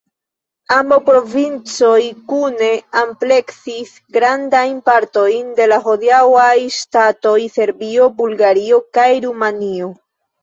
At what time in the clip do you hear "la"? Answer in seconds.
5.73-5.79